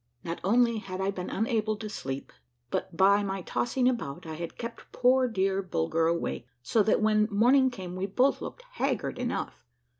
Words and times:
Not 0.23 0.39
only 0.43 0.79
had 0.79 0.99
I 0.99 1.11
been 1.11 1.29
unable 1.29 1.75
to 1.75 1.87
sleep, 1.87 2.33
but 2.71 2.97
by 2.97 3.21
my 3.21 3.43
tossing 3.43 3.87
about 3.87 4.25
I 4.25 4.33
had 4.33 4.57
kept 4.57 4.91
poor 4.91 5.27
dear 5.27 5.61
Bulger 5.61 6.07
awake 6.07 6.47
so 6.63 6.81
that 6.81 7.03
when 7.03 7.27
morning 7.29 7.69
came 7.69 7.95
we 7.95 8.07
both 8.07 8.41
looked 8.41 8.63
haggard 8.63 9.19
enough. 9.19 9.63